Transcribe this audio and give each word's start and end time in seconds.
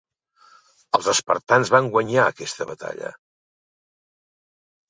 Els 0.97 1.09
espartans 1.11 1.71
van 1.75 1.91
guanyar 1.97 2.23
aquesta 2.31 2.67
batalla. 2.73 3.15